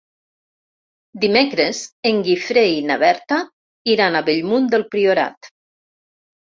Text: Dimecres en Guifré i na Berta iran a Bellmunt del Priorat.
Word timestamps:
Dimecres 1.25 1.83
en 2.13 2.23
Guifré 2.29 2.65
i 2.79 2.81
na 2.91 2.99
Berta 3.07 3.41
iran 3.97 4.19
a 4.23 4.27
Bellmunt 4.33 4.71
del 4.75 4.89
Priorat. 4.97 5.57